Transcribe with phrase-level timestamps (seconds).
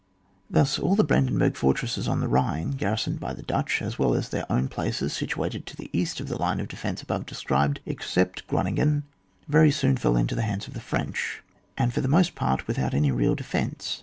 [0.49, 4.31] Thus all the Brandenburg fortresses on the Ehine, garrisoned bj Dutch, as well as all
[4.31, 7.81] their own places sit uated to the east of the line of defence above described,
[7.85, 9.03] except Groningen,
[9.47, 11.43] very soon fell into the hands of the French,
[11.77, 13.99] and for the most part without any real defence.